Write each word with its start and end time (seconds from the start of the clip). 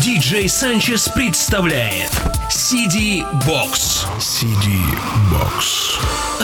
Диджей 0.00 0.48
Санчес 0.48 1.08
представляет 1.08 2.10
CD 2.48 3.22
Box. 3.46 4.06
CD 4.18 4.80
Box. 5.30 6.00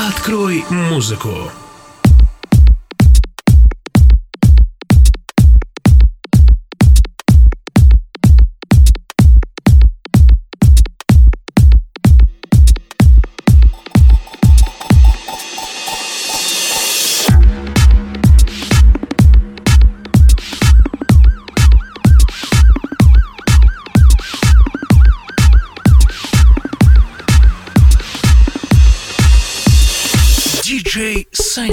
Открой 0.09 0.65
музыку. 0.69 1.51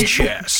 Chess. 0.03 0.54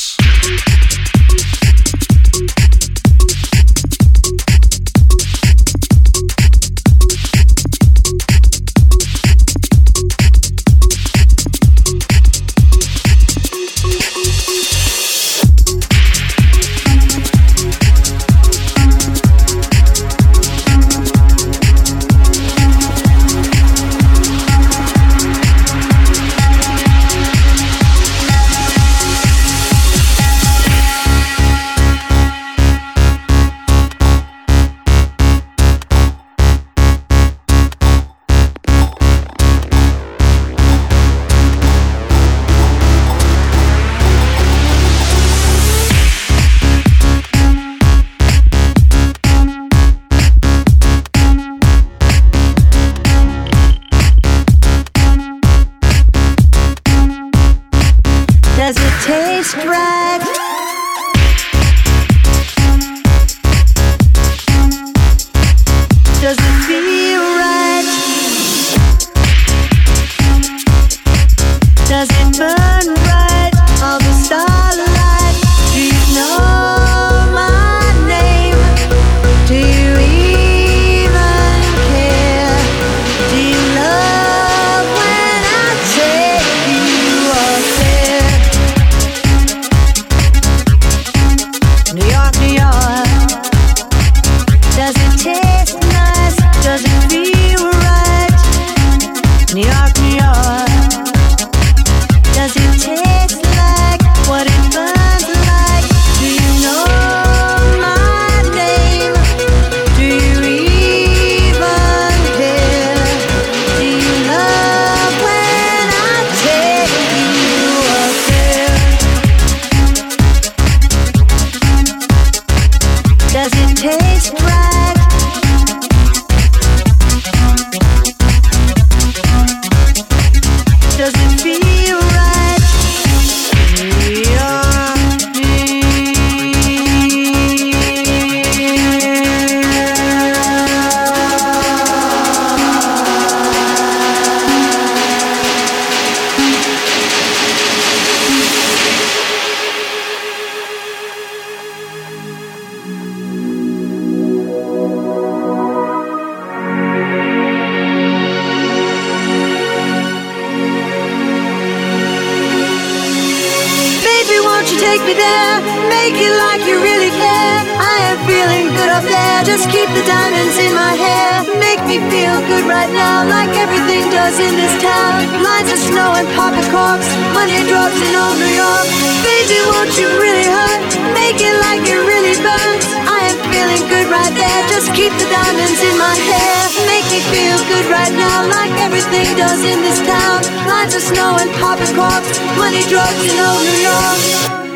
feels 187.56 187.68
good 187.70 187.92
right 187.92 188.12
now, 188.12 188.48
like 188.50 188.72
everything 188.82 189.26
does 189.38 189.64
in 189.64 189.80
this 189.82 190.00
town. 190.06 190.42
Lines 190.68 190.96
of 190.96 191.02
snow 191.02 191.38
and 191.40 191.50
popping 191.62 191.94
corks, 191.96 192.40
money, 192.58 192.84
drugs, 192.92 193.24
and 193.32 193.40
old 193.48 193.64
New 193.64 193.80
York. 193.92 194.20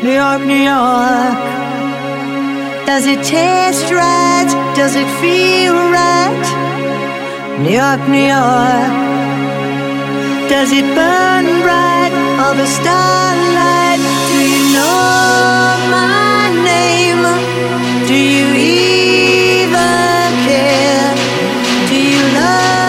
New 0.02 0.16
York, 0.22 0.42
New 0.46 0.62
York. 0.72 1.36
Does 2.86 3.06
it 3.06 3.22
taste 3.22 3.90
right? 3.92 4.48
Does 4.74 4.96
it 4.96 5.08
feel 5.20 5.74
right? 5.92 6.40
New 7.60 7.76
York, 7.82 8.00
New 8.08 8.26
York. 8.36 8.92
Does 10.48 10.72
it 10.72 10.86
burn 10.96 11.44
bright? 11.62 12.12
All 12.40 12.54
the 12.54 12.66
starlight. 12.66 14.00
Do 14.30 14.38
you 14.52 14.62
know 14.72 15.76
my 15.92 16.48
name? 16.64 17.22
Do 18.08 18.14
you 18.14 18.46
even 18.56 20.28
care? 20.48 21.14
Do 21.88 21.96
you 22.12 22.22
love? 22.40 22.79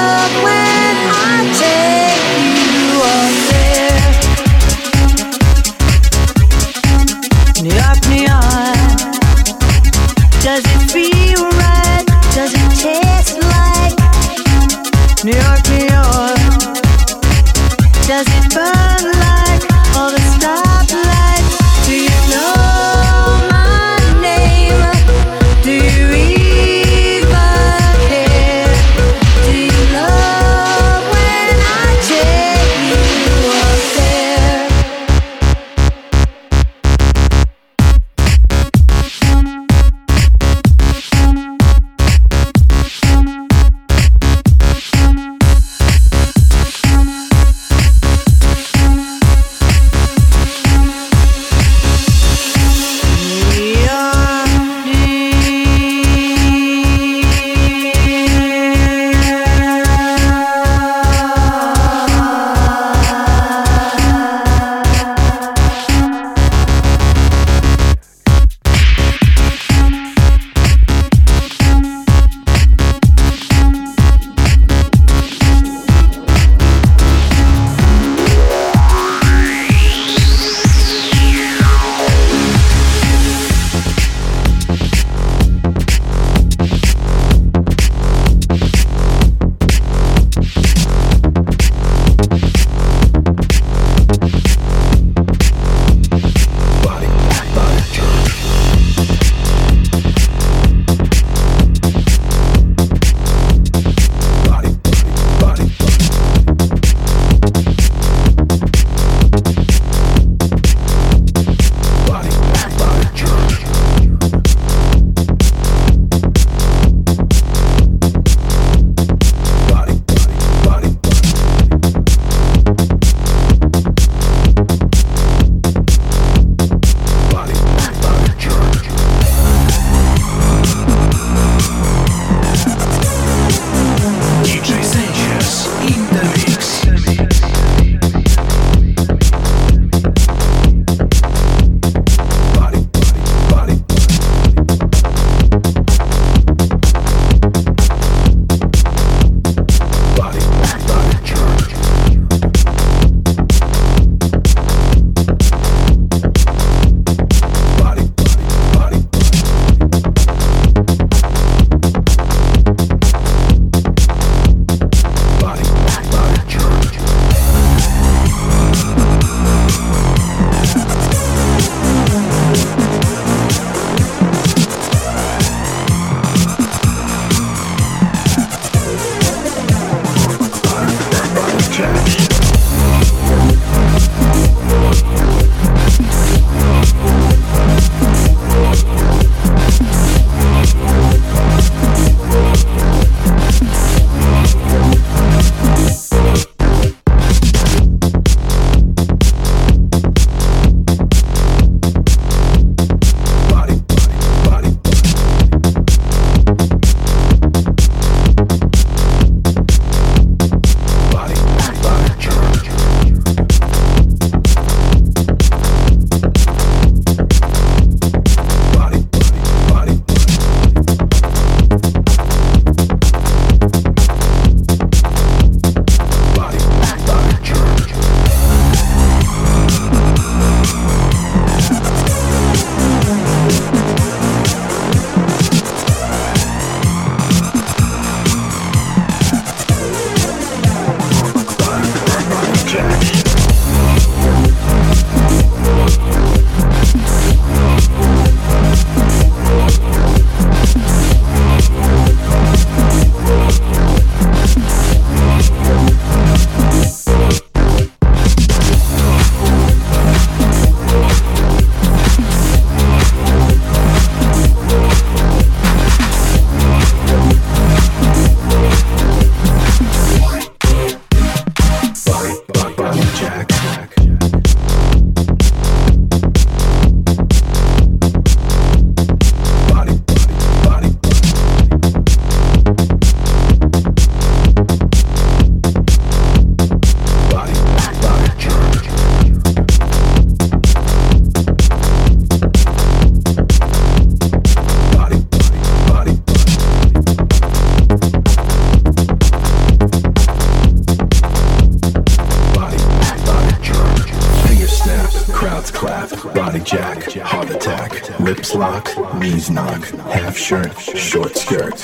Half 310.31 310.39
shirt, 310.39 310.79
short 310.79 311.35
skirt. 311.35 311.75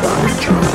Body, 0.00 0.73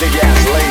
the 0.00 0.06
gas 0.06 0.48
lady. 0.48 0.69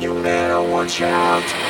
You 0.00 0.14
better 0.14 0.62
watch 0.62 1.02
out. 1.02 1.69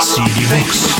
CD 0.00 0.46
Mix. 0.50 0.98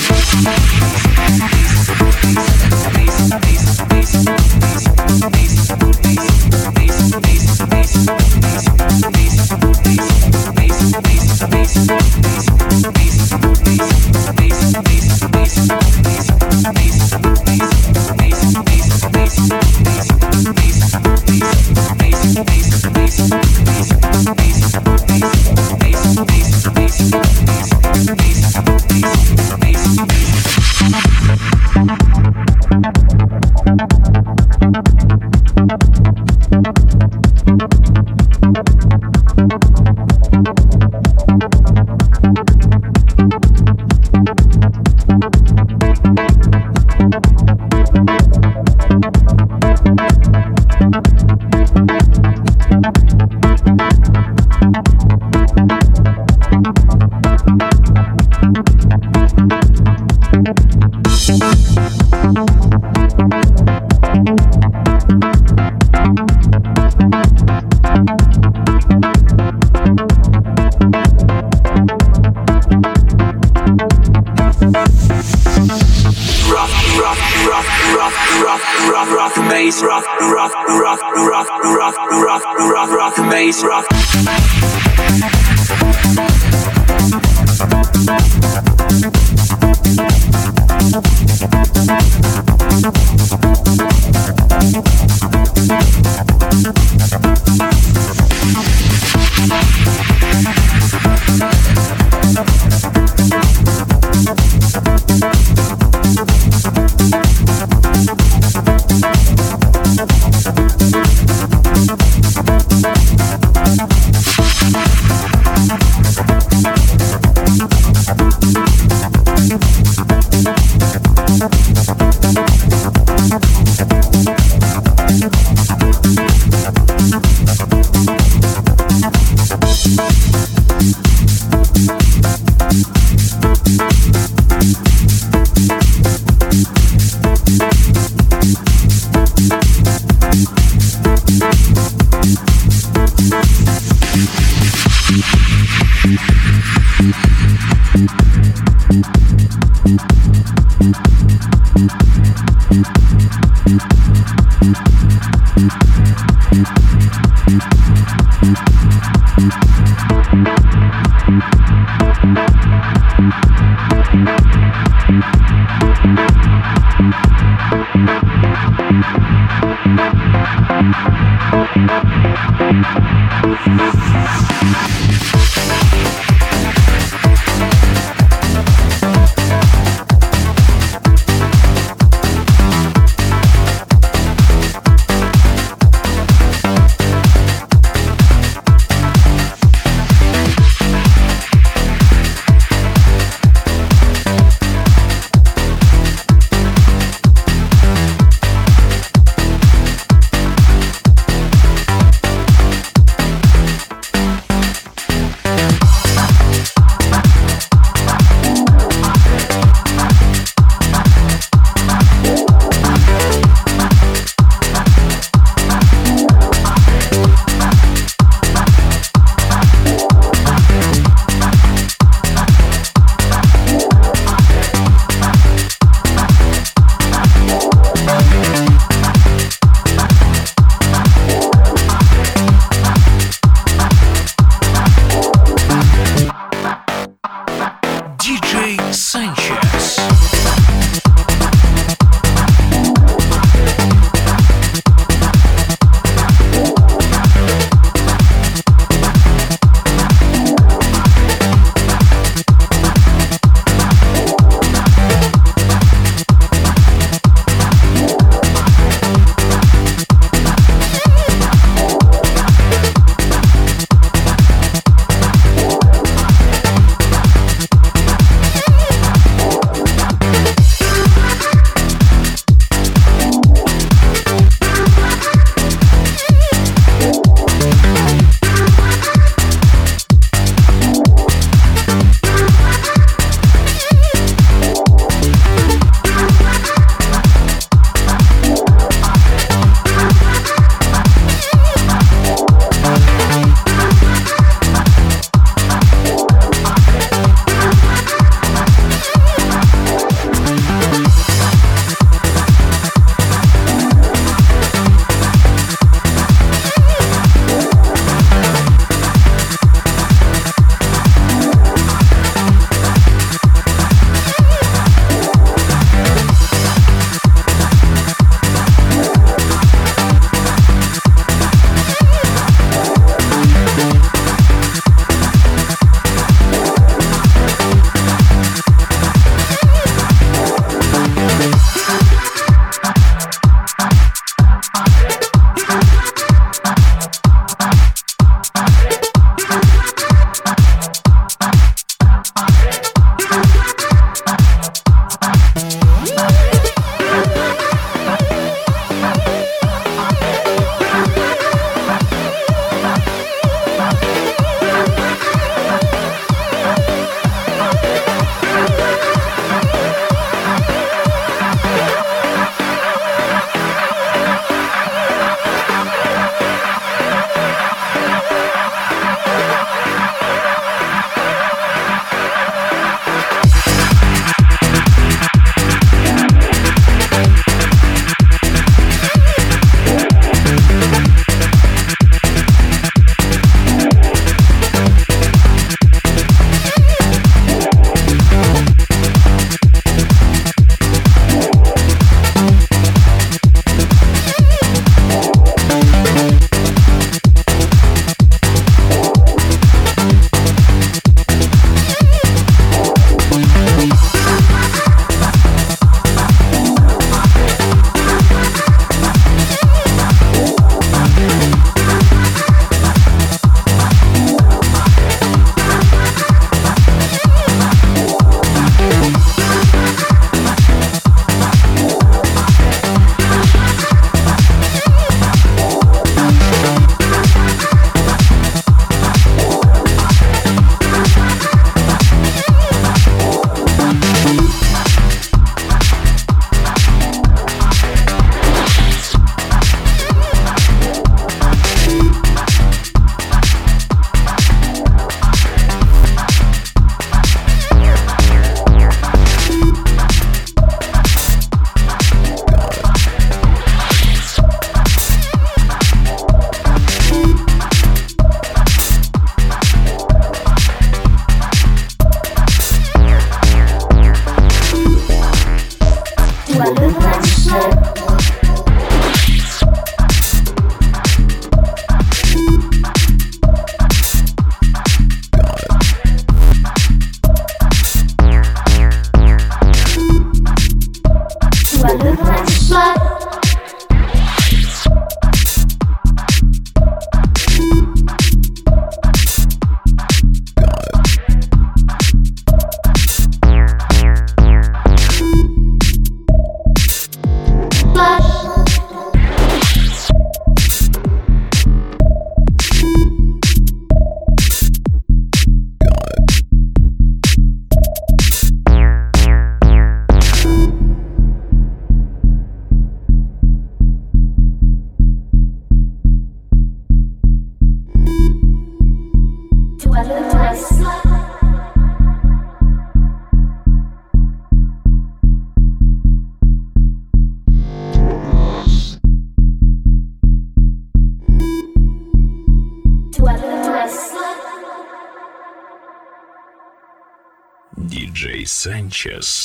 Sanchez 538.99 539.38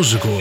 музыку. 0.00 0.39